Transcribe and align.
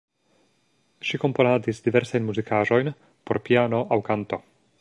Ŝi 1.09 1.19
komponadis 1.25 1.83
diversajn 1.89 2.27
muzikaĵojn 2.31 2.93
por 3.31 3.45
piano 3.49 3.87
aŭ 3.97 4.05
kanto. 4.13 4.43